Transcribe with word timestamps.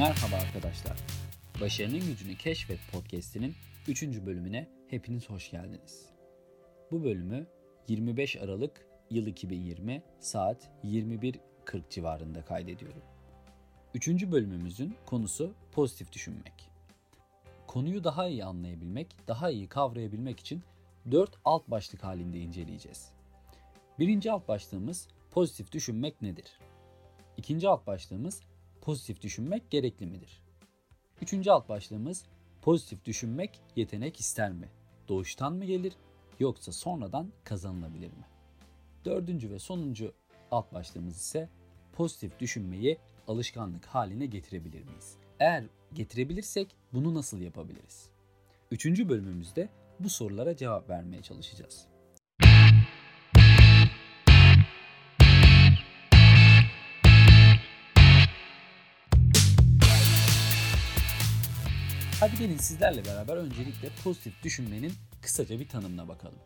Merhaba 0.00 0.36
arkadaşlar. 0.36 0.98
Başarının 1.60 2.00
Gücünü 2.00 2.36
Keşfet 2.36 2.78
podcast'inin 2.92 3.54
3. 3.88 4.02
bölümüne 4.02 4.68
hepiniz 4.88 5.30
hoş 5.30 5.50
geldiniz. 5.50 6.06
Bu 6.90 7.04
bölümü 7.04 7.46
25 7.88 8.36
Aralık 8.36 8.86
yıl 9.10 9.26
2020 9.26 10.02
saat 10.20 10.70
21.40 10.84 11.82
civarında 11.90 12.44
kaydediyorum. 12.44 13.02
3. 13.94 14.08
bölümümüzün 14.08 14.96
konusu 15.06 15.54
pozitif 15.72 16.12
düşünmek. 16.12 16.70
Konuyu 17.66 18.04
daha 18.04 18.28
iyi 18.28 18.44
anlayabilmek, 18.44 19.16
daha 19.28 19.50
iyi 19.50 19.68
kavrayabilmek 19.68 20.40
için 20.40 20.62
4 21.10 21.30
alt 21.44 21.68
başlık 21.68 22.04
halinde 22.04 22.38
inceleyeceğiz. 22.38 23.12
Birinci 23.98 24.32
alt 24.32 24.48
başlığımız 24.48 25.08
pozitif 25.30 25.72
düşünmek 25.72 26.22
nedir? 26.22 26.58
İkinci 27.36 27.68
alt 27.68 27.86
başlığımız 27.86 28.42
pozitif 28.80 29.20
düşünmek 29.20 29.70
gerekli 29.70 30.06
midir? 30.06 30.42
Üçüncü 31.22 31.50
alt 31.50 31.68
başlığımız 31.68 32.24
pozitif 32.62 33.04
düşünmek 33.04 33.60
yetenek 33.76 34.20
ister 34.20 34.52
mi? 34.52 34.68
Doğuştan 35.08 35.52
mı 35.52 35.64
gelir 35.64 35.92
yoksa 36.40 36.72
sonradan 36.72 37.32
kazanılabilir 37.44 38.10
mi? 38.10 38.24
Dördüncü 39.04 39.50
ve 39.50 39.58
sonuncu 39.58 40.12
alt 40.50 40.72
başlığımız 40.72 41.16
ise 41.16 41.48
pozitif 41.92 42.38
düşünmeyi 42.38 42.98
alışkanlık 43.28 43.86
haline 43.86 44.26
getirebilir 44.26 44.84
miyiz? 44.84 45.16
Eğer 45.40 45.64
getirebilirsek 45.94 46.76
bunu 46.92 47.14
nasıl 47.14 47.40
yapabiliriz? 47.40 48.10
Üçüncü 48.70 49.08
bölümümüzde 49.08 49.68
bu 50.00 50.10
sorulara 50.10 50.56
cevap 50.56 50.88
vermeye 50.88 51.22
çalışacağız. 51.22 51.89
Hadi 62.20 62.38
gelin 62.38 62.56
sizlerle 62.56 63.04
beraber 63.04 63.36
öncelikle 63.36 63.88
pozitif 64.04 64.42
düşünmenin 64.42 64.92
kısaca 65.22 65.60
bir 65.60 65.68
tanımına 65.68 66.08
bakalım. 66.08 66.38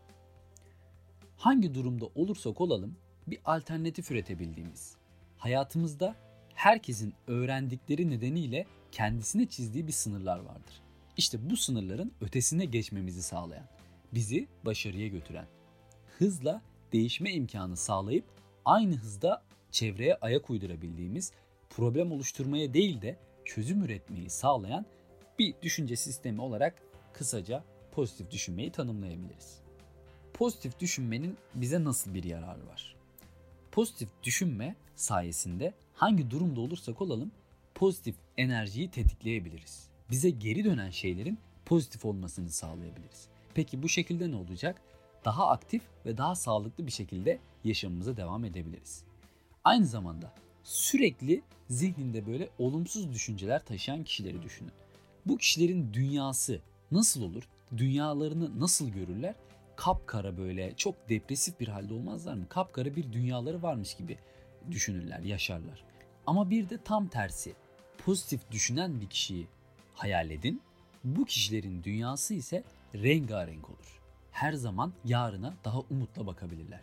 Hangi 1.36 1.74
durumda 1.74 2.06
olursak 2.14 2.60
olalım 2.60 2.96
bir 3.26 3.38
alternatif 3.44 4.10
üretebildiğimiz, 4.10 4.96
hayatımızda 5.36 6.14
herkesin 6.54 7.14
öğrendikleri 7.26 8.10
nedeniyle 8.10 8.66
kendisine 8.92 9.46
çizdiği 9.46 9.86
bir 9.86 9.92
sınırlar 9.92 10.38
vardır. 10.38 10.82
İşte 11.16 11.50
bu 11.50 11.56
sınırların 11.56 12.12
ötesine 12.20 12.64
geçmemizi 12.64 13.22
sağlayan, 13.22 13.66
bizi 14.12 14.48
başarıya 14.66 15.08
götüren, 15.08 15.46
hızla 16.18 16.62
değişme 16.92 17.32
imkanı 17.32 17.76
sağlayıp 17.76 18.24
aynı 18.64 18.96
hızda 18.96 19.42
çevreye 19.70 20.14
ayak 20.14 20.50
uydurabildiğimiz, 20.50 21.32
problem 21.70 22.12
oluşturmaya 22.12 22.74
değil 22.74 23.02
de 23.02 23.16
çözüm 23.44 23.84
üretmeyi 23.84 24.30
sağlayan 24.30 24.86
bir 25.38 25.54
düşünce 25.62 25.96
sistemi 25.96 26.40
olarak 26.40 26.82
kısaca 27.12 27.64
pozitif 27.92 28.30
düşünmeyi 28.30 28.72
tanımlayabiliriz. 28.72 29.58
Pozitif 30.34 30.80
düşünmenin 30.80 31.36
bize 31.54 31.84
nasıl 31.84 32.14
bir 32.14 32.24
yararı 32.24 32.66
var? 32.66 32.96
Pozitif 33.72 34.08
düşünme 34.22 34.76
sayesinde 34.96 35.74
hangi 35.94 36.30
durumda 36.30 36.60
olursak 36.60 37.02
olalım 37.02 37.32
pozitif 37.74 38.14
enerjiyi 38.36 38.90
tetikleyebiliriz. 38.90 39.88
Bize 40.10 40.30
geri 40.30 40.64
dönen 40.64 40.90
şeylerin 40.90 41.38
pozitif 41.66 42.04
olmasını 42.04 42.50
sağlayabiliriz. 42.50 43.28
Peki 43.54 43.82
bu 43.82 43.88
şekilde 43.88 44.30
ne 44.30 44.36
olacak? 44.36 44.80
Daha 45.24 45.48
aktif 45.48 45.82
ve 46.06 46.16
daha 46.16 46.34
sağlıklı 46.34 46.86
bir 46.86 46.92
şekilde 46.92 47.38
yaşamımıza 47.64 48.16
devam 48.16 48.44
edebiliriz. 48.44 49.04
Aynı 49.64 49.86
zamanda 49.86 50.32
sürekli 50.64 51.42
zihninde 51.68 52.26
böyle 52.26 52.48
olumsuz 52.58 53.12
düşünceler 53.12 53.64
taşıyan 53.64 54.04
kişileri 54.04 54.42
düşünün. 54.42 54.72
Bu 55.26 55.38
kişilerin 55.38 55.94
dünyası 55.94 56.60
nasıl 56.90 57.22
olur? 57.22 57.48
Dünyalarını 57.76 58.60
nasıl 58.60 58.88
görürler? 58.88 59.34
Kapkara 59.76 60.38
böyle 60.38 60.76
çok 60.76 61.08
depresif 61.08 61.60
bir 61.60 61.68
halde 61.68 61.94
olmazlar 61.94 62.34
mı? 62.34 62.48
Kapkara 62.48 62.96
bir 62.96 63.12
dünyaları 63.12 63.62
varmış 63.62 63.94
gibi 63.94 64.18
düşünürler, 64.70 65.20
yaşarlar. 65.20 65.84
Ama 66.26 66.50
bir 66.50 66.70
de 66.70 66.78
tam 66.78 67.08
tersi. 67.08 67.54
Pozitif 67.98 68.50
düşünen 68.50 69.00
bir 69.00 69.06
kişiyi 69.06 69.46
hayal 69.94 70.30
edin. 70.30 70.62
Bu 71.04 71.24
kişilerin 71.24 71.84
dünyası 71.84 72.34
ise 72.34 72.64
rengarenk 72.94 73.70
olur. 73.70 74.00
Her 74.32 74.52
zaman 74.52 74.92
yarına 75.04 75.54
daha 75.64 75.80
umutla 75.80 76.26
bakabilirler. 76.26 76.80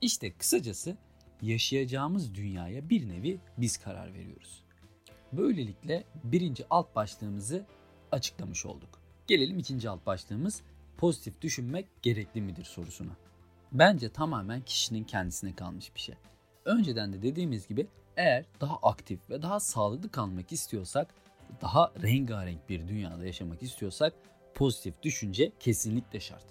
İşte 0.00 0.32
kısacası 0.32 0.96
yaşayacağımız 1.42 2.34
dünyaya 2.34 2.88
bir 2.88 3.08
nevi 3.08 3.38
biz 3.58 3.76
karar 3.76 4.14
veriyoruz. 4.14 4.62
Böylelikle 5.32 6.04
birinci 6.24 6.64
alt 6.70 6.94
başlığımızı 6.94 7.66
açıklamış 8.12 8.66
olduk. 8.66 9.00
Gelelim 9.26 9.58
ikinci 9.58 9.90
alt 9.90 10.06
başlığımız 10.06 10.62
pozitif 10.96 11.40
düşünmek 11.40 11.86
gerekli 12.02 12.40
midir 12.40 12.64
sorusuna. 12.64 13.16
Bence 13.72 14.08
tamamen 14.08 14.60
kişinin 14.60 15.04
kendisine 15.04 15.54
kalmış 15.54 15.94
bir 15.94 16.00
şey. 16.00 16.14
Önceden 16.64 17.12
de 17.12 17.22
dediğimiz 17.22 17.68
gibi 17.68 17.86
eğer 18.16 18.44
daha 18.60 18.76
aktif 18.76 19.30
ve 19.30 19.42
daha 19.42 19.60
sağlıklı 19.60 20.10
kalmak 20.10 20.52
istiyorsak, 20.52 21.14
daha 21.62 21.92
rengarenk 22.02 22.68
bir 22.68 22.88
dünyada 22.88 23.26
yaşamak 23.26 23.62
istiyorsak 23.62 24.12
pozitif 24.54 25.02
düşünce 25.02 25.52
kesinlikle 25.60 26.20
şart. 26.20 26.44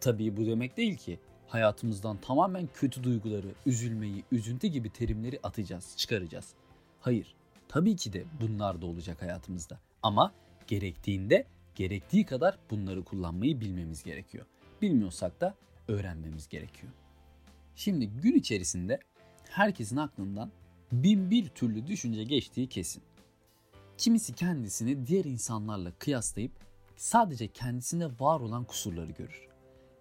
Tabii 0.00 0.36
bu 0.36 0.46
demek 0.46 0.76
değil 0.76 0.96
ki 0.96 1.20
hayatımızdan 1.48 2.16
tamamen 2.16 2.68
kötü 2.74 3.04
duyguları, 3.04 3.54
üzülmeyi, 3.66 4.24
üzüntü 4.32 4.66
gibi 4.66 4.90
terimleri 4.90 5.40
atacağız, 5.42 5.94
çıkaracağız. 5.96 6.54
Hayır. 7.00 7.34
Tabii 7.68 7.96
ki 7.96 8.12
de 8.12 8.24
bunlar 8.40 8.82
da 8.82 8.86
olacak 8.86 9.22
hayatımızda. 9.22 9.78
Ama 10.02 10.32
gerektiğinde 10.68 11.46
gerektiği 11.74 12.24
kadar 12.24 12.58
bunları 12.70 13.04
kullanmayı 13.04 13.60
bilmemiz 13.60 14.02
gerekiyor. 14.02 14.46
Bilmiyorsak 14.82 15.40
da 15.40 15.54
öğrenmemiz 15.88 16.48
gerekiyor. 16.48 16.92
Şimdi 17.76 18.08
gün 18.08 18.34
içerisinde 18.34 19.00
herkesin 19.48 19.96
aklından 19.96 20.50
bin 20.92 21.30
bir 21.30 21.48
türlü 21.48 21.86
düşünce 21.86 22.24
geçtiği 22.24 22.68
kesin. 22.68 23.02
Kimisi 23.98 24.34
kendisini 24.34 25.06
diğer 25.06 25.24
insanlarla 25.24 25.92
kıyaslayıp 25.98 26.52
sadece 26.96 27.48
kendisinde 27.48 28.06
var 28.20 28.40
olan 28.40 28.64
kusurları 28.64 29.12
görür. 29.12 29.48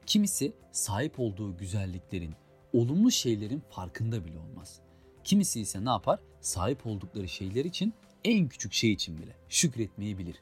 Kimisi 0.05 0.53
sahip 0.71 1.19
olduğu 1.19 1.57
güzelliklerin, 1.57 2.35
olumlu 2.73 3.11
şeylerin 3.11 3.63
farkında 3.69 4.25
bile 4.25 4.39
olmaz. 4.39 4.79
Kimisi 5.23 5.61
ise 5.61 5.85
ne 5.85 5.89
yapar? 5.89 6.19
Sahip 6.41 6.87
oldukları 6.87 7.27
şeyler 7.27 7.65
için 7.65 7.93
en 8.23 8.49
küçük 8.49 8.73
şey 8.73 8.91
için 8.91 9.17
bile 9.17 9.35
şükretmeyi 9.49 10.17
bilir. 10.17 10.35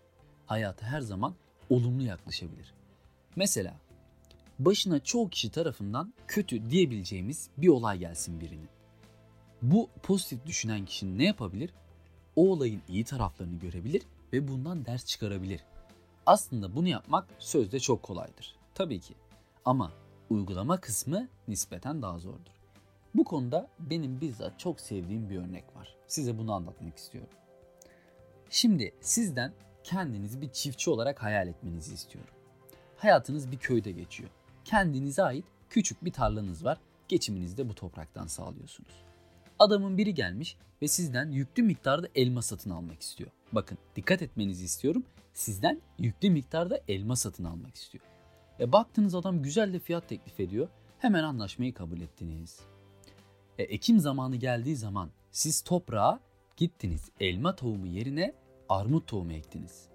Hayata 0.45 0.85
her 0.85 1.01
zaman 1.01 1.35
olumlu 1.69 2.03
yaklaşabilir. 2.03 2.73
Mesela 3.35 3.73
başına 4.59 5.00
çoğu 5.00 5.29
kişi 5.29 5.51
tarafından 5.51 6.13
kötü 6.28 6.69
diyebileceğimiz 6.69 7.50
bir 7.57 7.67
olay 7.67 7.97
gelsin 7.97 8.41
birinin. 8.41 8.69
Bu 9.61 9.89
pozitif 10.03 10.45
düşünen 10.45 10.85
kişi 10.85 11.17
ne 11.17 11.25
yapabilir? 11.25 11.73
O 12.35 12.51
olayın 12.51 12.81
iyi 12.88 13.03
taraflarını 13.03 13.59
görebilir 13.59 14.03
ve 14.33 14.47
bundan 14.47 14.85
ders 14.85 15.06
çıkarabilir. 15.06 15.61
Aslında 16.25 16.75
bunu 16.75 16.88
yapmak 16.88 17.27
sözde 17.39 17.79
çok 17.79 18.03
kolaydır. 18.03 18.56
Tabii 18.73 19.00
ki. 19.00 19.13
Ama 19.66 19.91
uygulama 20.29 20.79
kısmı 20.79 21.27
nispeten 21.47 22.01
daha 22.01 22.19
zordur. 22.19 22.51
Bu 23.16 23.23
konuda 23.23 23.69
benim 23.79 24.22
bizzat 24.22 24.59
çok 24.59 24.79
sevdiğim 24.79 25.29
bir 25.29 25.38
örnek 25.38 25.75
var. 25.75 25.95
Size 26.07 26.38
bunu 26.38 26.53
anlatmak 26.53 26.97
istiyorum. 26.97 27.33
Şimdi 28.50 28.94
sizden 29.01 29.53
kendinizi 29.85 30.41
bir 30.41 30.50
çiftçi 30.50 30.90
olarak 30.90 31.23
hayal 31.23 31.47
etmenizi 31.47 31.94
istiyorum. 31.94 32.34
Hayatınız 32.97 33.51
bir 33.51 33.57
köyde 33.57 33.91
geçiyor. 33.91 34.29
Kendinize 34.66 35.24
ait 35.24 35.45
küçük 35.69 36.06
bir 36.06 36.12
tarlanız 36.12 36.65
var. 36.65 36.77
Geçiminizi 37.07 37.57
de 37.57 37.69
bu 37.69 37.75
topraktan 37.75 38.27
sağlıyorsunuz. 38.27 39.04
Adamın 39.59 39.98
biri 39.98 40.13
gelmiş 40.13 40.57
ve 40.81 40.88
sizden 40.88 41.31
yüklü 41.31 41.63
miktarda 41.63 42.07
elma 42.15 42.42
satın 42.42 42.69
almak 42.69 43.01
istiyor. 43.01 43.30
Bakın 43.51 43.77
dikkat 43.95 44.21
etmenizi 44.21 44.65
istiyorum. 44.65 45.04
Sizden 45.33 45.81
yüklü 46.00 46.30
miktarda 46.30 46.80
elma 46.88 47.15
satın 47.15 47.44
almak 47.44 47.75
istiyor. 47.75 48.04
E 48.59 48.71
baktınız 48.71 49.15
adam 49.15 49.44
güzel 49.44 49.74
de 49.74 49.80
fiyat 49.80 50.09
teklif 50.09 50.39
ediyor. 50.39 50.68
Hemen 51.00 51.24
anlaşmayı 51.24 51.74
kabul 51.74 52.01
ettiniz. 52.01 52.59
E, 53.57 53.63
ekim 53.63 54.00
zamanı 54.00 54.36
geldiği 54.36 54.75
zaman 54.75 55.09
siz 55.31 55.62
toprağa 55.62 56.19
gittiniz 56.57 57.09
elma 57.19 57.56
tohumu 57.56 57.88
yerine 57.88 58.33
armut 58.69 59.07
tohumu 59.07 59.33
ektiniz. 59.33 59.85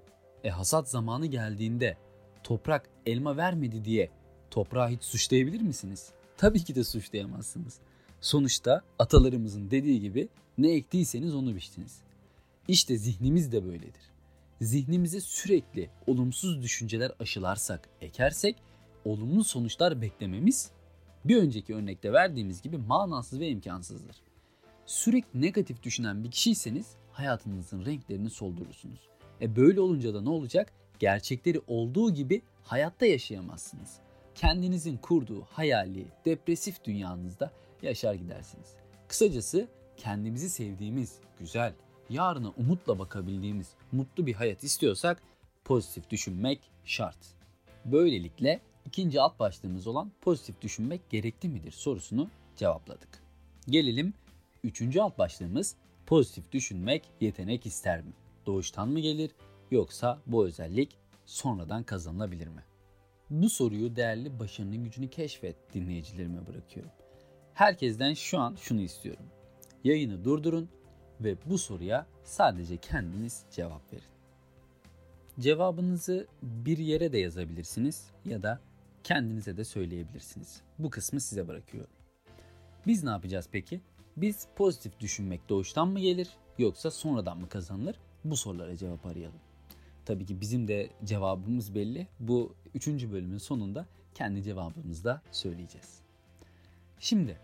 E 0.44 0.50
hasat 0.50 0.88
zamanı 0.88 1.26
geldiğinde 1.26 1.96
toprak 2.42 2.88
elma 3.06 3.36
vermedi 3.36 3.84
diye 3.84 4.10
toprağı 4.50 4.88
hiç 4.88 5.02
suçlayabilir 5.02 5.60
misiniz? 5.60 6.10
Tabii 6.36 6.64
ki 6.64 6.74
de 6.74 6.84
suçlayamazsınız. 6.84 7.78
Sonuçta 8.20 8.82
atalarımızın 8.98 9.70
dediği 9.70 10.00
gibi 10.00 10.28
ne 10.58 10.72
ektiyseniz 10.72 11.34
onu 11.34 11.56
biçtiniz. 11.56 12.00
İşte 12.68 12.98
zihnimiz 12.98 13.52
de 13.52 13.64
böyledir. 13.64 14.10
Zihnimize 14.60 15.20
sürekli 15.20 15.90
olumsuz 16.06 16.62
düşünceler 16.62 17.12
aşılarsak, 17.20 17.88
ekersek 18.00 18.56
olumlu 19.04 19.44
sonuçlar 19.44 20.02
beklememiz 20.02 20.70
bir 21.24 21.36
önceki 21.36 21.74
örnekte 21.74 22.12
verdiğimiz 22.12 22.62
gibi 22.62 22.78
manasız 22.78 23.40
ve 23.40 23.48
imkansızdır. 23.48 24.16
Sürekli 24.86 25.40
negatif 25.40 25.82
düşünen 25.82 26.24
bir 26.24 26.30
kişiyseniz 26.30 26.86
hayatınızın 27.20 27.84
renklerini 27.84 28.30
soldurursunuz. 28.30 29.00
E 29.40 29.56
böyle 29.56 29.80
olunca 29.80 30.14
da 30.14 30.22
ne 30.22 30.28
olacak? 30.28 30.72
Gerçekleri 30.98 31.60
olduğu 31.66 32.14
gibi 32.14 32.42
hayatta 32.62 33.06
yaşayamazsınız. 33.06 33.98
Kendinizin 34.34 34.96
kurduğu 34.96 35.42
hayali, 35.42 36.06
depresif 36.24 36.84
dünyanızda 36.84 37.52
yaşar 37.82 38.14
gidersiniz. 38.14 38.74
Kısacası 39.08 39.68
kendimizi 39.96 40.50
sevdiğimiz, 40.50 41.18
güzel, 41.38 41.72
yarına 42.10 42.52
umutla 42.56 42.98
bakabildiğimiz 42.98 43.68
mutlu 43.92 44.26
bir 44.26 44.34
hayat 44.34 44.64
istiyorsak 44.64 45.22
pozitif 45.64 46.10
düşünmek 46.10 46.60
şart. 46.84 47.18
Böylelikle 47.84 48.60
ikinci 48.86 49.20
alt 49.20 49.38
başlığımız 49.38 49.86
olan 49.86 50.12
pozitif 50.20 50.60
düşünmek 50.62 51.10
gerekli 51.10 51.48
midir 51.48 51.72
sorusunu 51.72 52.30
cevapladık. 52.56 53.22
Gelelim 53.68 54.14
üçüncü 54.64 55.00
alt 55.00 55.18
başlığımız 55.18 55.76
pozitif 56.10 56.52
düşünmek 56.52 57.10
yetenek 57.20 57.66
ister 57.66 58.00
mi? 58.00 58.12
Doğuştan 58.46 58.88
mı 58.88 59.00
gelir 59.00 59.30
yoksa 59.70 60.18
bu 60.26 60.46
özellik 60.46 60.98
sonradan 61.26 61.82
kazanılabilir 61.82 62.46
mi? 62.46 62.64
Bu 63.30 63.50
soruyu 63.50 63.96
değerli 63.96 64.38
başarının 64.38 64.84
gücünü 64.84 65.10
keşfet 65.10 65.74
dinleyicilerime 65.74 66.46
bırakıyorum. 66.46 66.92
Herkesten 67.54 68.14
şu 68.14 68.38
an 68.38 68.54
şunu 68.54 68.80
istiyorum. 68.80 69.26
Yayını 69.84 70.24
durdurun 70.24 70.68
ve 71.20 71.36
bu 71.46 71.58
soruya 71.58 72.06
sadece 72.24 72.76
kendiniz 72.76 73.42
cevap 73.50 73.92
verin. 73.92 74.04
Cevabınızı 75.40 76.26
bir 76.42 76.78
yere 76.78 77.12
de 77.12 77.18
yazabilirsiniz 77.18 78.10
ya 78.24 78.42
da 78.42 78.60
kendinize 79.04 79.56
de 79.56 79.64
söyleyebilirsiniz. 79.64 80.60
Bu 80.78 80.90
kısmı 80.90 81.20
size 81.20 81.48
bırakıyorum. 81.48 81.94
Biz 82.86 83.04
ne 83.04 83.10
yapacağız 83.10 83.48
peki? 83.52 83.80
Biz 84.20 84.46
pozitif 84.56 85.00
düşünmek 85.00 85.48
doğuştan 85.48 85.88
mı 85.88 86.00
gelir 86.00 86.28
yoksa 86.58 86.90
sonradan 86.90 87.38
mı 87.38 87.48
kazanılır? 87.48 87.96
Bu 88.24 88.36
sorulara 88.36 88.76
cevap 88.76 89.06
arayalım. 89.06 89.40
Tabii 90.04 90.26
ki 90.26 90.40
bizim 90.40 90.68
de 90.68 90.90
cevabımız 91.04 91.74
belli. 91.74 92.06
Bu 92.20 92.54
üçüncü 92.74 93.12
bölümün 93.12 93.38
sonunda 93.38 93.86
kendi 94.14 94.42
cevabımızı 94.42 95.04
da 95.04 95.22
söyleyeceğiz. 95.32 96.00
Şimdi 96.98 97.38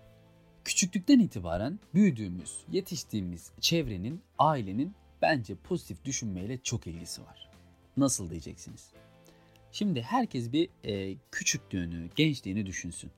küçüklükten 0.65 1.19
itibaren 1.19 1.79
büyüdüğümüz, 1.95 2.59
yetiştiğimiz 2.73 3.53
çevrenin, 3.61 4.21
ailenin 4.39 4.95
bence 5.23 5.55
pozitif 5.55 6.05
düşünmeyle 6.05 6.59
çok 6.63 6.87
ilgisi 6.87 7.23
var. 7.23 7.51
Nasıl 7.97 8.31
diyeceksiniz? 8.31 8.91
Şimdi 9.73 10.03
herkes 10.03 10.53
bir 10.53 10.69
e, 10.85 11.17
küçüklüğünü, 11.33 12.09
gençliğini 12.17 12.67
düşünsün. 12.67 13.11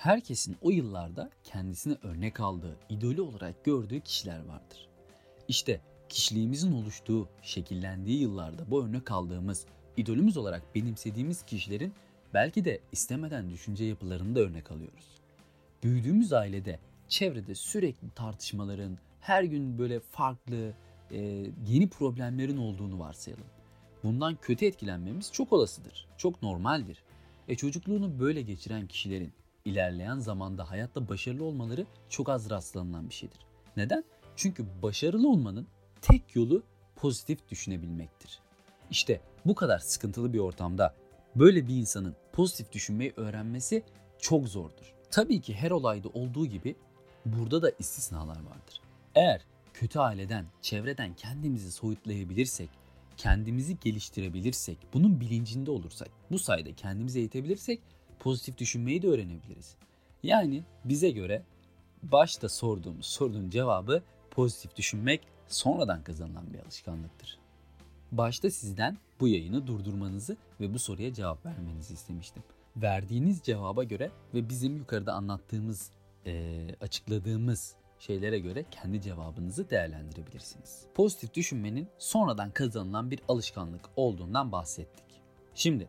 Herkesin 0.00 0.56
o 0.62 0.70
yıllarda 0.70 1.30
kendisine 1.44 1.96
örnek 2.02 2.40
aldığı, 2.40 2.76
idolü 2.88 3.20
olarak 3.20 3.64
gördüğü 3.64 4.00
kişiler 4.00 4.38
vardır. 4.38 4.88
İşte 5.48 5.80
kişiliğimizin 6.08 6.72
oluştuğu, 6.72 7.28
şekillendiği 7.42 8.20
yıllarda 8.20 8.70
bu 8.70 8.84
örnek 8.84 9.10
aldığımız, 9.10 9.66
idolümüz 9.96 10.36
olarak 10.36 10.74
benimsediğimiz 10.74 11.42
kişilerin 11.42 11.92
belki 12.34 12.64
de 12.64 12.80
istemeden 12.92 13.50
düşünce 13.50 13.84
yapılarını 13.84 14.34
da 14.34 14.40
örnek 14.40 14.70
alıyoruz. 14.70 15.06
Büyüdüğümüz 15.82 16.32
ailede, 16.32 16.78
çevrede 17.08 17.54
sürekli 17.54 18.10
tartışmaların, 18.10 18.98
her 19.20 19.42
gün 19.42 19.78
böyle 19.78 20.00
farklı, 20.00 20.72
e, 21.10 21.18
yeni 21.66 21.88
problemlerin 21.88 22.56
olduğunu 22.56 22.98
varsayalım. 22.98 23.46
Bundan 24.04 24.36
kötü 24.36 24.66
etkilenmemiz 24.66 25.32
çok 25.32 25.52
olasıdır, 25.52 26.08
çok 26.16 26.42
normaldir. 26.42 27.02
E 27.48 27.54
çocukluğunu 27.54 28.20
böyle 28.20 28.42
geçiren 28.42 28.86
kişilerin 28.86 29.32
ilerleyen 29.70 30.18
zamanda 30.18 30.70
hayatta 30.70 31.08
başarılı 31.08 31.44
olmaları 31.44 31.86
çok 32.08 32.28
az 32.28 32.50
rastlanılan 32.50 33.08
bir 33.08 33.14
şeydir. 33.14 33.38
Neden? 33.76 34.04
Çünkü 34.36 34.66
başarılı 34.82 35.28
olmanın 35.28 35.66
tek 36.02 36.36
yolu 36.36 36.62
pozitif 36.96 37.48
düşünebilmektir. 37.48 38.38
İşte 38.90 39.20
bu 39.44 39.54
kadar 39.54 39.78
sıkıntılı 39.78 40.32
bir 40.32 40.38
ortamda 40.38 40.94
böyle 41.36 41.68
bir 41.68 41.76
insanın 41.76 42.16
pozitif 42.32 42.72
düşünmeyi 42.72 43.12
öğrenmesi 43.16 43.82
çok 44.18 44.48
zordur. 44.48 44.94
Tabii 45.10 45.40
ki 45.40 45.54
her 45.54 45.70
olayda 45.70 46.08
olduğu 46.08 46.46
gibi 46.46 46.76
burada 47.26 47.62
da 47.62 47.72
istisnalar 47.78 48.36
vardır. 48.36 48.80
Eğer 49.14 49.44
kötü 49.74 49.98
aileden, 49.98 50.46
çevreden 50.62 51.14
kendimizi 51.14 51.72
soyutlayabilirsek, 51.72 52.70
kendimizi 53.16 53.78
geliştirebilirsek, 53.80 54.78
bunun 54.94 55.20
bilincinde 55.20 55.70
olursak, 55.70 56.08
bu 56.30 56.38
sayede 56.38 56.72
kendimizi 56.72 57.18
eğitebilirsek 57.18 57.80
pozitif 58.20 58.58
düşünmeyi 58.58 59.02
de 59.02 59.08
öğrenebiliriz. 59.08 59.76
Yani 60.22 60.62
bize 60.84 61.10
göre 61.10 61.42
başta 62.02 62.48
sorduğumuz 62.48 63.06
sorunun 63.06 63.50
cevabı 63.50 64.02
pozitif 64.30 64.76
düşünmek 64.76 65.20
sonradan 65.48 66.02
kazanılan 66.02 66.52
bir 66.54 66.58
alışkanlıktır. 66.58 67.38
Başta 68.12 68.50
sizden 68.50 68.98
bu 69.20 69.28
yayını 69.28 69.66
durdurmanızı 69.66 70.36
ve 70.60 70.74
bu 70.74 70.78
soruya 70.78 71.14
cevap 71.14 71.46
vermenizi 71.46 71.94
istemiştim. 71.94 72.42
Verdiğiniz 72.76 73.40
cevaba 73.40 73.84
göre 73.84 74.10
ve 74.34 74.48
bizim 74.48 74.76
yukarıda 74.76 75.12
anlattığımız, 75.12 75.90
açıkladığımız 76.80 77.74
şeylere 77.98 78.38
göre 78.38 78.64
kendi 78.70 79.00
cevabınızı 79.02 79.70
değerlendirebilirsiniz. 79.70 80.82
Pozitif 80.94 81.34
düşünmenin 81.34 81.88
sonradan 81.98 82.50
kazanılan 82.50 83.10
bir 83.10 83.20
alışkanlık 83.28 83.90
olduğundan 83.96 84.52
bahsettik. 84.52 85.04
Şimdi 85.54 85.88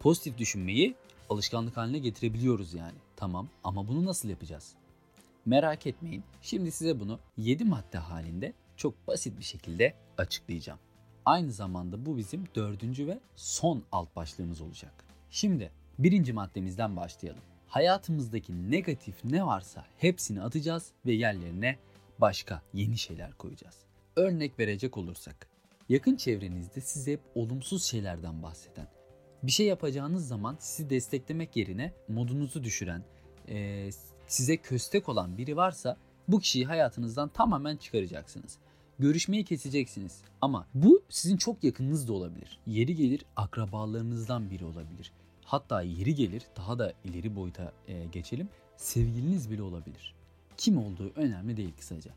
pozitif 0.00 0.38
düşünmeyi 0.38 0.94
alışkanlık 1.30 1.76
haline 1.76 1.98
getirebiliyoruz 1.98 2.74
yani. 2.74 2.98
Tamam 3.16 3.48
ama 3.64 3.88
bunu 3.88 4.04
nasıl 4.04 4.28
yapacağız? 4.28 4.74
Merak 5.46 5.86
etmeyin. 5.86 6.24
Şimdi 6.42 6.70
size 6.70 7.00
bunu 7.00 7.18
7 7.36 7.64
madde 7.64 7.98
halinde 7.98 8.52
çok 8.76 9.06
basit 9.06 9.38
bir 9.38 9.44
şekilde 9.44 9.94
açıklayacağım. 10.18 10.78
Aynı 11.24 11.52
zamanda 11.52 12.06
bu 12.06 12.16
bizim 12.16 12.44
dördüncü 12.54 13.06
ve 13.06 13.18
son 13.36 13.82
alt 13.92 14.16
başlığımız 14.16 14.60
olacak. 14.60 15.04
Şimdi 15.30 15.70
birinci 15.98 16.32
maddemizden 16.32 16.96
başlayalım. 16.96 17.42
Hayatımızdaki 17.68 18.70
negatif 18.70 19.24
ne 19.24 19.46
varsa 19.46 19.84
hepsini 19.98 20.42
atacağız 20.42 20.92
ve 21.06 21.12
yerlerine 21.12 21.78
başka 22.18 22.62
yeni 22.74 22.98
şeyler 22.98 23.32
koyacağız. 23.32 23.76
Örnek 24.16 24.58
verecek 24.58 24.96
olursak, 24.96 25.48
yakın 25.88 26.16
çevrenizde 26.16 26.80
size 26.80 27.12
hep 27.12 27.20
olumsuz 27.34 27.84
şeylerden 27.84 28.42
bahseden, 28.42 28.88
bir 29.42 29.52
şey 29.52 29.66
yapacağınız 29.66 30.28
zaman 30.28 30.56
sizi 30.60 30.90
desteklemek 30.90 31.56
yerine 31.56 31.92
modunuzu 32.08 32.64
düşüren, 32.64 33.02
size 34.26 34.56
köstek 34.56 35.08
olan 35.08 35.38
biri 35.38 35.56
varsa 35.56 35.96
bu 36.28 36.40
kişiyi 36.40 36.66
hayatınızdan 36.66 37.28
tamamen 37.28 37.76
çıkaracaksınız. 37.76 38.58
Görüşmeyi 38.98 39.44
keseceksiniz. 39.44 40.22
Ama 40.40 40.66
bu 40.74 41.02
sizin 41.08 41.36
çok 41.36 41.64
yakınınız 41.64 42.08
da 42.08 42.12
olabilir. 42.12 42.58
Yeri 42.66 42.96
gelir 42.96 43.24
akrabalarınızdan 43.36 44.50
biri 44.50 44.64
olabilir. 44.64 45.12
Hatta 45.44 45.82
yeri 45.82 46.14
gelir 46.14 46.42
daha 46.56 46.78
da 46.78 46.92
ileri 47.04 47.36
boyuta 47.36 47.72
e, 47.88 48.04
geçelim. 48.04 48.48
Sevgiliniz 48.76 49.50
bile 49.50 49.62
olabilir. 49.62 50.14
Kim 50.56 50.78
olduğu 50.78 51.12
önemli 51.16 51.56
değil 51.56 51.72
kısaca. 51.78 52.10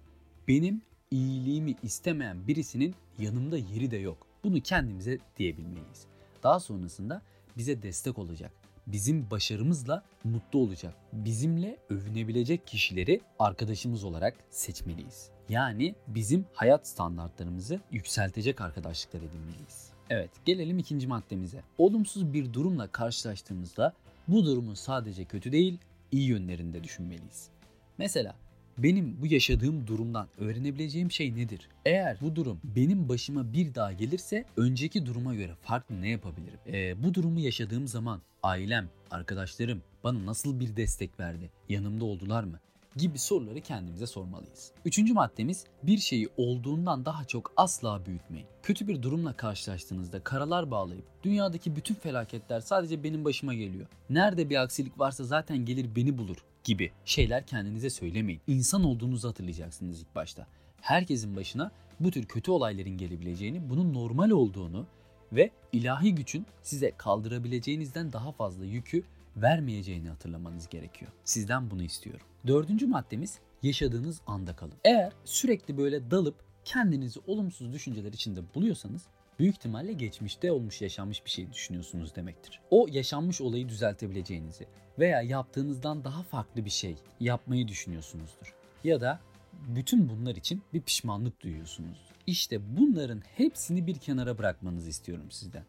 Benim 0.48 0.82
iyiliğimi 1.12 1.76
istemeyen 1.84 2.48
birisinin 2.48 2.96
yanımda 3.20 3.58
yeri 3.58 3.92
de 3.92 3.98
yok. 3.98 4.28
Bunu 4.44 4.62
kendimize 4.62 5.20
diyebilmeliyiz. 5.38 6.11
Daha 6.44 6.60
sonrasında 6.60 7.22
bize 7.58 7.82
destek 7.82 8.18
olacak 8.18 8.52
bizim 8.88 9.32
başarımızla 9.32 10.04
mutlu 10.24 10.60
olacak, 10.60 10.94
bizimle 11.14 11.78
övünebilecek 11.90 12.68
kişileri 12.68 13.22
arkadaşımız 13.40 14.04
olarak 14.04 14.36
seçmeliyiz. 14.50 15.30
Yani 15.50 15.96
bizim 16.08 16.46
hayat 16.54 16.88
standartlarımızı 16.88 17.80
yükseltecek 17.92 18.62
arkadaşlıklar 18.62 19.20
edinmeliyiz. 19.20 19.92
Evet, 20.10 20.30
gelelim 20.46 20.80
ikinci 20.80 21.08
maddemize. 21.08 21.64
Olumsuz 21.78 22.34
bir 22.34 22.54
durumla 22.54 22.88
karşılaştığımızda 22.88 23.94
bu 24.28 24.46
durumun 24.46 24.74
sadece 24.74 25.26
kötü 25.26 25.52
değil, 25.52 25.78
iyi 26.12 26.28
yönlerinde 26.28 26.84
düşünmeliyiz. 26.84 27.50
Mesela 27.98 28.36
benim 28.78 29.22
bu 29.22 29.28
yaşadığım 29.28 29.88
durumdan 29.88 30.28
öğrenebileceğim 30.38 31.12
şey 31.12 31.36
nedir? 31.36 31.70
Eğer 31.86 32.18
bu 32.22 32.36
durum 32.36 32.60
benim 32.64 33.10
başıma 33.10 33.54
bir 33.54 33.76
daha 33.76 33.92
gelirse 33.94 34.46
önceki 34.58 35.06
duruma 35.06 35.36
göre 35.36 35.52
farklı 35.62 36.02
ne 36.02 36.10
yapabilirim? 36.10 36.60
Ee, 36.68 37.04
bu 37.04 37.14
durumu 37.14 37.40
yaşadığım 37.40 37.88
zaman 37.88 38.22
ailem, 38.44 38.90
arkadaşlarım 39.12 39.82
bana 40.04 40.26
nasıl 40.26 40.60
bir 40.60 40.76
destek 40.76 41.20
verdi? 41.20 41.50
Yanımda 41.70 42.06
oldular 42.06 42.44
mı? 42.44 42.60
Gibi 42.96 43.20
soruları 43.20 43.62
kendimize 43.62 44.08
sormalıyız. 44.08 44.72
Üçüncü 44.86 45.14
maddemiz 45.14 45.66
bir 45.84 45.98
şeyi 45.98 46.30
olduğundan 46.38 47.06
daha 47.06 47.26
çok 47.26 47.54
asla 47.58 48.06
büyütmeyin. 48.06 48.48
Kötü 48.64 48.88
bir 48.88 49.02
durumla 49.02 49.34
karşılaştığınızda 49.34 50.24
karalar 50.24 50.72
bağlayıp 50.72 51.06
dünyadaki 51.24 51.76
bütün 51.76 51.96
felaketler 51.96 52.60
sadece 52.60 53.04
benim 53.04 53.26
başıma 53.26 53.54
geliyor. 53.54 53.88
Nerede 54.10 54.50
bir 54.50 54.64
aksilik 54.64 55.00
varsa 55.00 55.24
zaten 55.24 55.58
gelir 55.66 55.96
beni 55.96 56.18
bulur 56.18 56.38
gibi 56.64 56.92
şeyler 57.06 57.46
kendinize 57.46 57.90
söylemeyin. 57.90 58.42
İnsan 58.48 58.84
olduğunuzu 58.84 59.30
hatırlayacaksınız 59.30 60.02
ilk 60.02 60.16
başta. 60.16 60.48
Herkesin 60.82 61.36
başına 61.36 61.72
bu 62.00 62.12
tür 62.12 62.26
kötü 62.26 62.52
olayların 62.52 62.98
gelebileceğini, 62.98 63.70
bunun 63.70 63.94
normal 63.94 64.30
olduğunu 64.30 64.86
ve 65.32 65.52
ilahi 65.72 66.16
gücün 66.16 66.46
size 66.62 66.92
kaldırabileceğinizden 66.98 68.14
daha 68.14 68.32
fazla 68.32 68.66
yükü 68.66 69.04
vermeyeceğini 69.38 70.10
hatırlamanız 70.10 70.70
gerekiyor. 70.70 71.12
Sizden 71.24 71.72
bunu 71.72 71.84
istiyorum. 71.84 72.26
Dördüncü 72.48 72.88
maddemiz 72.88 73.40
yaşadığınız 73.64 74.22
anda 74.28 74.56
kalın. 74.56 74.74
Eğer 74.84 75.14
sürekli 75.26 75.78
böyle 75.78 76.12
dalıp 76.12 76.36
kendinizi 76.66 77.20
olumsuz 77.28 77.74
düşünceler 77.74 78.14
içinde 78.14 78.42
buluyorsanız 78.56 79.02
büyük 79.40 79.56
ihtimalle 79.56 79.94
geçmişte 79.94 80.52
olmuş 80.52 80.82
yaşanmış 80.82 81.26
bir 81.26 81.30
şey 81.30 81.54
düşünüyorsunuz 81.54 82.16
demektir. 82.16 82.60
O 82.70 82.88
yaşanmış 82.92 83.42
olayı 83.42 83.70
düzeltebileceğinizi 83.70 84.68
veya 85.00 85.22
yaptığınızdan 85.22 86.04
daha 86.04 86.24
farklı 86.24 86.66
bir 86.66 86.70
şey 86.70 86.96
yapmayı 87.20 87.68
düşünüyorsunuzdur. 87.68 88.54
Ya 88.84 89.02
da 89.02 89.20
bütün 89.68 90.10
bunlar 90.10 90.36
için 90.36 90.64
bir 90.74 90.82
pişmanlık 90.82 91.42
duyuyorsunuzdur. 91.42 92.16
İşte 92.28 92.78
bunların 92.78 93.22
hepsini 93.38 93.88
bir 93.88 93.96
kenara 93.96 94.38
bırakmanızı 94.38 94.90
istiyorum 94.90 95.32
sizden. 95.32 95.64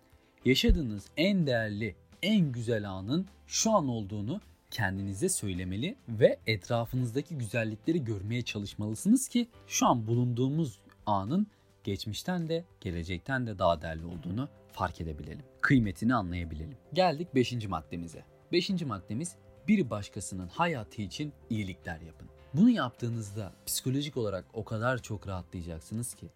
Yaşadığınız 0.45 1.05
en 1.17 1.47
değerli, 1.47 1.95
en 2.23 2.53
güzel 2.53 2.91
anın 2.91 3.27
şu 3.47 3.71
an 3.71 3.89
olduğunu 3.89 4.41
kendinize 4.71 5.29
söylemeli 5.29 5.97
ve 6.09 6.39
etrafınızdaki 6.47 7.39
güzellikleri 7.39 8.05
görmeye 8.05 8.43
çalışmalısınız 8.43 9.29
ki 9.29 9.49
şu 9.67 9.87
an 9.87 10.07
bulunduğumuz 10.07 10.79
anın 11.07 11.47
geçmişten 11.85 12.49
de 12.49 12.65
gelecekten 12.81 13.47
de 13.47 13.59
daha 13.59 13.83
değerli 13.83 14.07
olduğunu 14.07 14.49
fark 14.73 15.01
edebilelim. 15.01 15.45
Kıymetini 15.61 16.15
anlayabilelim. 16.15 16.77
Geldik 16.93 17.35
5. 17.35 17.69
maddemize. 17.69 18.25
5. 18.53 18.71
maddemiz 18.71 19.37
bir 19.69 19.91
başkasının 19.91 20.49
hayatı 20.49 21.03
için 21.03 21.33
iyilikler 21.51 22.01
yapın. 22.01 22.29
Bunu 22.55 22.71
yaptığınızda 22.71 23.53
psikolojik 23.67 24.17
olarak 24.17 24.45
o 24.53 24.65
kadar 24.65 25.03
çok 25.03 25.29
rahatlayacaksınız 25.29 26.15
ki 26.15 26.27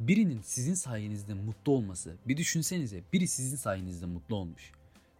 birinin 0.00 0.40
sizin 0.42 0.74
sayenizde 0.74 1.34
mutlu 1.34 1.72
olması, 1.72 2.16
bir 2.26 2.36
düşünsenize 2.36 3.02
biri 3.12 3.28
sizin 3.28 3.56
sayenizde 3.56 4.06
mutlu 4.06 4.36
olmuş. 4.36 4.72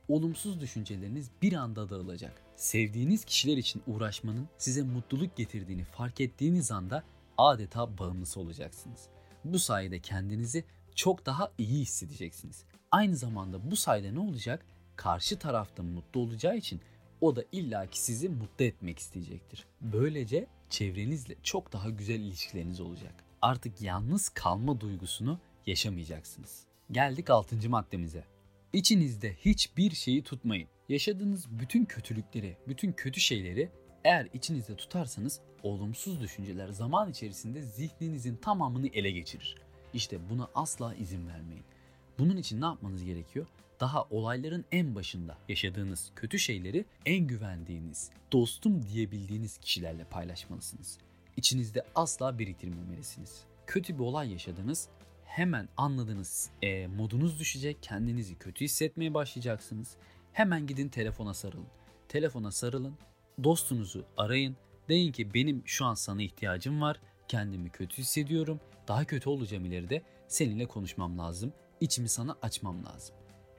Olumsuz 0.08 0.60
düşünceleriniz 0.60 1.30
bir 1.42 1.52
anda 1.52 1.90
dağılacak. 1.90 2.42
Sevdiğiniz 2.56 3.24
kişiler 3.24 3.56
için 3.56 3.82
uğraşmanın 3.86 4.48
size 4.58 4.82
mutluluk 4.82 5.36
getirdiğini 5.36 5.84
fark 5.84 6.20
ettiğiniz 6.20 6.70
anda 6.70 7.04
adeta 7.38 7.98
bağımlısı 7.98 8.40
olacaksınız. 8.40 9.08
Bu 9.44 9.58
sayede 9.58 9.98
kendinizi 9.98 10.64
çok 10.94 11.26
daha 11.26 11.52
iyi 11.58 11.80
hissedeceksiniz. 11.80 12.64
Aynı 12.90 13.16
zamanda 13.16 13.70
bu 13.70 13.76
sayede 13.76 14.14
ne 14.14 14.20
olacak? 14.20 14.66
Karşı 14.96 15.38
tarafta 15.38 15.82
mutlu 15.82 16.20
olacağı 16.20 16.56
için 16.56 16.80
o 17.20 17.36
da 17.36 17.44
illaki 17.52 18.00
sizi 18.00 18.28
mutlu 18.28 18.64
etmek 18.64 18.98
isteyecektir. 18.98 19.66
Böylece 19.80 20.46
çevrenizle 20.70 21.34
çok 21.42 21.72
daha 21.72 21.90
güzel 21.90 22.20
ilişkileriniz 22.20 22.80
olacak. 22.80 23.14
Artık 23.42 23.80
yalnız 23.82 24.28
kalma 24.28 24.80
duygusunu 24.80 25.38
yaşamayacaksınız. 25.66 26.64
Geldik 26.90 27.30
6. 27.30 27.70
maddemize. 27.70 28.31
İçinizde 28.72 29.34
hiçbir 29.34 29.90
şeyi 29.90 30.22
tutmayın. 30.22 30.68
Yaşadığınız 30.88 31.46
bütün 31.50 31.84
kötülükleri, 31.84 32.56
bütün 32.68 32.92
kötü 32.92 33.20
şeyleri 33.20 33.70
eğer 34.04 34.28
içinizde 34.34 34.76
tutarsanız 34.76 35.40
olumsuz 35.62 36.20
düşünceler 36.20 36.68
zaman 36.68 37.10
içerisinde 37.10 37.62
zihninizin 37.62 38.36
tamamını 38.36 38.88
ele 38.88 39.10
geçirir. 39.10 39.56
İşte 39.94 40.30
buna 40.30 40.48
asla 40.54 40.94
izin 40.94 41.28
vermeyin. 41.28 41.64
Bunun 42.18 42.36
için 42.36 42.60
ne 42.60 42.64
yapmanız 42.64 43.04
gerekiyor? 43.04 43.46
Daha 43.80 44.02
olayların 44.02 44.64
en 44.72 44.94
başında 44.94 45.38
yaşadığınız 45.48 46.12
kötü 46.16 46.38
şeyleri 46.38 46.84
en 47.06 47.26
güvendiğiniz, 47.26 48.10
dostum 48.32 48.86
diyebildiğiniz 48.86 49.58
kişilerle 49.58 50.04
paylaşmalısınız. 50.04 50.98
İçinizde 51.36 51.82
asla 51.94 52.38
biriktirmemelisiniz. 52.38 53.44
Kötü 53.66 53.94
bir 53.94 54.04
olay 54.04 54.32
yaşadınız, 54.32 54.88
hemen 55.32 55.68
anladığınız 55.76 56.50
e, 56.62 56.86
modunuz 56.86 57.38
düşecek, 57.38 57.82
kendinizi 57.82 58.38
kötü 58.38 58.64
hissetmeye 58.64 59.14
başlayacaksınız. 59.14 59.96
Hemen 60.32 60.66
gidin 60.66 60.88
telefona 60.88 61.34
sarılın. 61.34 61.66
Telefona 62.08 62.50
sarılın, 62.50 62.94
dostunuzu 63.44 64.04
arayın. 64.16 64.56
Deyin 64.88 65.12
ki 65.12 65.34
benim 65.34 65.62
şu 65.66 65.84
an 65.84 65.94
sana 65.94 66.22
ihtiyacım 66.22 66.80
var. 66.80 67.00
Kendimi 67.28 67.70
kötü 67.70 67.96
hissediyorum. 67.96 68.60
Daha 68.88 69.04
kötü 69.04 69.28
olacağım 69.28 69.64
ileride. 69.64 70.02
Seninle 70.28 70.66
konuşmam 70.66 71.18
lazım. 71.18 71.52
İçimi 71.80 72.08
sana 72.08 72.36
açmam 72.42 72.84
lazım. 72.84 73.16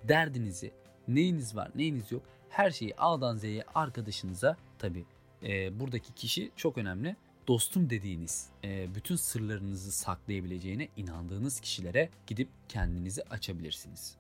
Derdinizi, 0.07 0.71
neyiniz 1.07 1.55
var, 1.55 1.71
neyiniz 1.75 2.11
yok 2.11 2.23
her 2.53 2.71
şeyi 2.71 2.95
A'dan 2.97 3.37
Z'ye 3.37 3.63
arkadaşınıza 3.75 4.57
tabi 4.79 5.05
e, 5.43 5.79
buradaki 5.79 6.13
kişi 6.13 6.51
çok 6.55 6.77
önemli. 6.77 7.15
Dostum 7.47 7.89
dediğiniz, 7.89 8.49
e, 8.63 8.95
bütün 8.95 9.15
sırlarınızı 9.15 9.91
saklayabileceğine 9.91 10.87
inandığınız 10.97 11.59
kişilere 11.59 12.09
gidip 12.27 12.49
kendinizi 12.69 13.23
açabilirsiniz. 13.23 14.15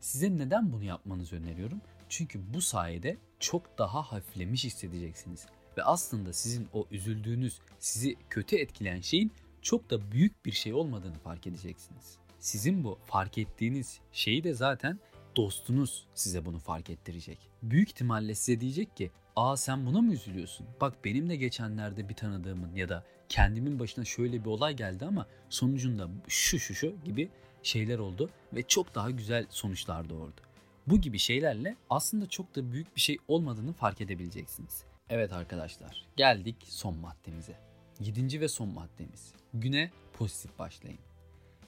Size 0.00 0.36
neden 0.36 0.72
bunu 0.72 0.84
yapmanızı 0.84 1.36
öneriyorum? 1.36 1.80
Çünkü 2.08 2.54
bu 2.54 2.62
sayede 2.62 3.16
çok 3.40 3.78
daha 3.78 4.02
hafiflemiş 4.02 4.64
hissedeceksiniz. 4.64 5.46
Ve 5.76 5.82
aslında 5.82 6.32
sizin 6.32 6.68
o 6.72 6.86
üzüldüğünüz, 6.90 7.58
sizi 7.78 8.16
kötü 8.30 8.56
etkileyen 8.56 9.00
şeyin 9.00 9.32
çok 9.62 9.90
da 9.90 10.12
büyük 10.12 10.44
bir 10.44 10.52
şey 10.52 10.74
olmadığını 10.74 11.18
fark 11.18 11.46
edeceksiniz. 11.46 12.18
Sizin 12.38 12.84
bu 12.84 12.98
fark 13.06 13.38
ettiğiniz 13.38 14.00
şeyi 14.12 14.44
de 14.44 14.54
zaten 14.54 14.98
dostunuz 15.36 16.06
size 16.14 16.44
bunu 16.44 16.58
fark 16.58 16.90
ettirecek. 16.90 17.38
Büyük 17.62 17.88
ihtimalle 17.88 18.34
size 18.34 18.60
diyecek 18.60 18.96
ki 18.96 19.10
''Aa 19.36 19.56
sen 19.56 19.86
buna 19.86 20.00
mı 20.00 20.12
üzülüyorsun? 20.12 20.66
Bak 20.80 21.04
benim 21.04 21.28
de 21.28 21.36
geçenlerde 21.36 22.08
bir 22.08 22.14
tanıdığımın 22.14 22.74
ya 22.74 22.88
da 22.88 23.04
kendimin 23.28 23.78
başına 23.78 24.04
şöyle 24.04 24.40
bir 24.40 24.50
olay 24.50 24.76
geldi 24.76 25.04
ama 25.04 25.26
sonucunda 25.48 26.08
şu 26.28 26.58
şu 26.58 26.74
şu 26.74 26.94
gibi 27.04 27.30
şeyler 27.62 27.98
oldu 27.98 28.30
ve 28.52 28.62
çok 28.62 28.94
daha 28.94 29.10
güzel 29.10 29.46
sonuçlar 29.50 30.10
doğurdu. 30.10 30.40
Bu 30.86 31.00
gibi 31.00 31.18
şeylerle 31.18 31.76
aslında 31.90 32.26
çok 32.28 32.56
da 32.56 32.72
büyük 32.72 32.96
bir 32.96 33.00
şey 33.00 33.18
olmadığını 33.28 33.72
fark 33.72 34.00
edebileceksiniz. 34.00 34.84
Evet 35.10 35.32
arkadaşlar 35.32 36.06
geldik 36.16 36.56
son 36.64 36.98
maddemize. 36.98 37.56
Yedinci 38.00 38.40
ve 38.40 38.48
son 38.48 38.68
maddemiz. 38.68 39.32
Güne 39.54 39.90
pozitif 40.12 40.58
başlayın. 40.58 40.98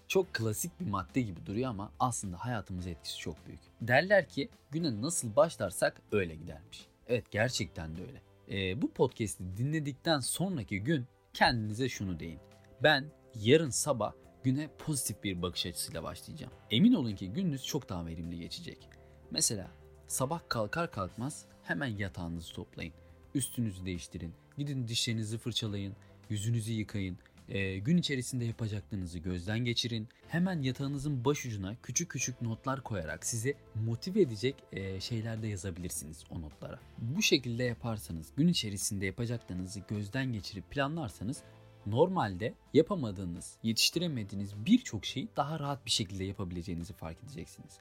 Çok 0.09 0.35
klasik 0.35 0.81
bir 0.81 0.87
madde 0.87 1.21
gibi 1.21 1.47
duruyor 1.47 1.71
ama 1.71 1.93
aslında 2.01 2.45
hayatımıza 2.45 2.91
etkisi 2.91 3.19
çok 3.19 3.47
büyük. 3.47 3.61
Derler 3.81 4.29
ki 4.29 4.49
güne 4.71 5.03
nasıl 5.03 5.37
başlarsak 5.37 6.03
öyle 6.13 6.35
gidermiş. 6.35 6.87
Evet 7.09 7.31
gerçekten 7.31 7.97
de 7.97 8.01
öyle. 8.03 8.23
Ee, 8.51 8.83
bu 8.83 8.91
podcast'i 8.91 9.57
dinledikten 9.57 10.21
sonraki 10.21 10.81
gün 10.81 11.07
kendinize 11.33 11.89
şunu 11.89 12.21
deyin. 12.21 12.39
Ben 12.83 13.05
yarın 13.35 13.71
sabah 13.71 14.13
güne 14.45 14.69
pozitif 14.79 15.25
bir 15.25 15.43
bakış 15.43 15.67
açısıyla 15.67 16.03
başlayacağım. 16.03 16.53
Emin 16.71 16.93
olun 16.93 17.15
ki 17.15 17.33
gününüz 17.33 17.65
çok 17.65 17.89
daha 17.89 18.07
verimli 18.07 18.39
geçecek. 18.39 18.89
Mesela 19.31 19.71
sabah 20.07 20.41
kalkar 20.49 20.91
kalkmaz 20.91 21.45
hemen 21.63 21.87
yatağınızı 21.87 22.53
toplayın. 22.55 22.93
Üstünüzü 23.35 23.85
değiştirin. 23.85 24.35
Gidin 24.59 24.89
dişlerinizi 24.89 25.39
fırçalayın. 25.39 25.97
Yüzünüzü 26.31 26.73
yıkayın. 26.73 27.19
E, 27.49 27.79
gün 27.79 27.97
içerisinde 27.97 28.45
yapacaklarınızı 28.45 29.19
gözden 29.19 29.59
geçirin. 29.59 30.09
Hemen 30.29 30.63
yatağınızın 30.63 31.25
baş 31.25 31.47
ucuna 31.47 31.77
küçük 31.83 32.11
küçük 32.11 32.43
notlar 32.43 32.83
koyarak 32.83 33.27
sizi 33.27 33.55
motive 33.75 34.21
edecek 34.21 34.55
e, 34.73 35.01
şeyler 35.01 35.43
de 35.43 35.47
yazabilirsiniz 35.47 36.25
o 36.31 36.41
notlara. 36.41 36.79
Bu 36.99 37.23
şekilde 37.23 37.65
yaparsanız 37.65 38.33
gün 38.37 38.49
içerisinde 38.49 39.07
yapacaklarınızı 39.07 39.81
gözden 39.89 40.33
geçirip 40.33 40.71
planlarsanız 40.71 41.43
normalde 41.87 42.55
yapamadığınız, 42.75 43.57
yetiştiremediğiniz 43.63 44.67
birçok 44.67 45.05
şeyi 45.05 45.29
daha 45.37 45.61
rahat 45.61 45.87
bir 45.87 45.91
şekilde 45.91 46.25
yapabileceğinizi 46.25 46.93
fark 46.93 47.25
edeceksiniz. 47.25 47.79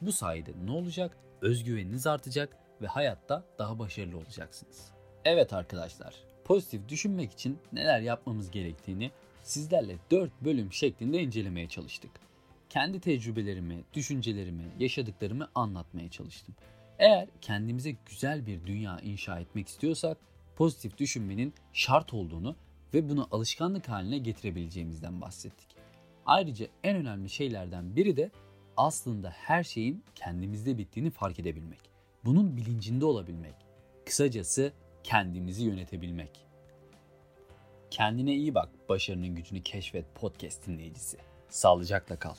Bu 0.00 0.12
sayede 0.12 0.52
ne 0.64 0.70
olacak? 0.70 1.16
Özgüveniniz 1.40 2.06
artacak 2.06 2.56
ve 2.82 2.86
hayatta 2.86 3.44
daha 3.58 3.78
başarılı 3.78 4.18
olacaksınız. 4.18 4.90
Evet 5.24 5.52
arkadaşlar, 5.52 6.14
pozitif 6.46 6.88
düşünmek 6.88 7.32
için 7.32 7.58
neler 7.72 8.00
yapmamız 8.00 8.50
gerektiğini 8.50 9.10
sizlerle 9.42 9.96
4 10.10 10.30
bölüm 10.44 10.72
şeklinde 10.72 11.22
incelemeye 11.22 11.68
çalıştık. 11.68 12.10
Kendi 12.68 13.00
tecrübelerimi, 13.00 13.84
düşüncelerimi, 13.94 14.64
yaşadıklarımı 14.78 15.48
anlatmaya 15.54 16.10
çalıştım. 16.10 16.54
Eğer 16.98 17.28
kendimize 17.40 17.96
güzel 18.06 18.46
bir 18.46 18.66
dünya 18.66 19.00
inşa 19.00 19.40
etmek 19.40 19.68
istiyorsak 19.68 20.18
pozitif 20.56 20.98
düşünmenin 20.98 21.54
şart 21.72 22.14
olduğunu 22.14 22.56
ve 22.94 23.08
bunu 23.08 23.28
alışkanlık 23.30 23.88
haline 23.88 24.18
getirebileceğimizden 24.18 25.20
bahsettik. 25.20 25.68
Ayrıca 26.26 26.66
en 26.84 26.96
önemli 26.96 27.30
şeylerden 27.30 27.96
biri 27.96 28.16
de 28.16 28.30
aslında 28.76 29.30
her 29.30 29.64
şeyin 29.64 30.04
kendimizde 30.14 30.78
bittiğini 30.78 31.10
fark 31.10 31.38
edebilmek. 31.38 31.80
Bunun 32.24 32.56
bilincinde 32.56 33.04
olabilmek. 33.04 33.54
Kısacası 34.04 34.72
kendimizi 35.06 35.64
yönetebilmek. 35.64 36.46
Kendine 37.90 38.34
iyi 38.34 38.54
bak, 38.54 38.68
başarının 38.88 39.34
gücünü 39.34 39.62
keşfet 39.62 40.14
podcast 40.14 40.66
dinleyicisi. 40.66 41.18
Sağlıcakla 41.48 42.18
kal. 42.18 42.34